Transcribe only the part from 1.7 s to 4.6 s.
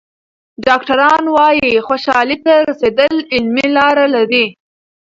خوشحالۍ ته رسېدل علمي لاره لري.